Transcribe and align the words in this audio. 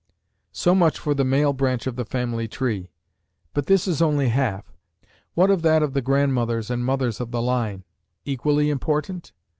So 0.55 0.73
much 0.73 0.97
for 0.97 1.13
the 1.13 1.23
male 1.23 1.53
branch 1.53 1.85
of 1.85 1.95
the 1.95 2.05
family 2.05 2.47
tree, 2.47 2.89
but 3.53 3.67
this 3.67 3.87
is 3.87 4.01
only 4.01 4.29
half. 4.29 4.73
What 5.35 5.51
of 5.51 5.61
that 5.61 5.83
of 5.83 5.93
the 5.93 6.01
grandmothers 6.01 6.71
and 6.71 6.83
mothers 6.83 7.19
of 7.21 7.29
the 7.29 7.39
line 7.39 7.83
equally 8.25 8.71
important? 8.71 9.31